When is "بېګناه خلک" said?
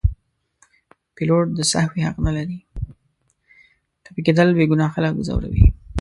4.57-5.13